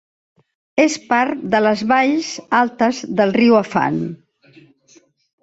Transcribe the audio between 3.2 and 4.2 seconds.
del riu Afan.